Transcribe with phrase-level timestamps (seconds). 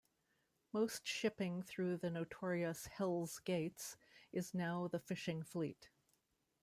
[0.73, 3.97] Most shipping through the notorious Hells Gates
[4.33, 5.91] is now the fishing fleet.